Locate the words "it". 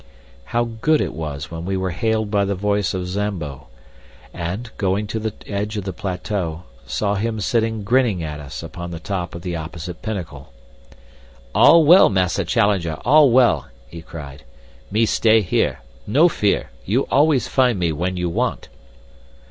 0.99-1.13